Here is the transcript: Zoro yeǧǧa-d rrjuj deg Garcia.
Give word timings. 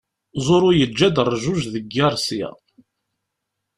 Zoro 0.45 0.69
yeǧǧa-d 0.79 1.17
rrjuj 1.27 1.61
deg 1.73 1.85
Garcia. 1.95 2.49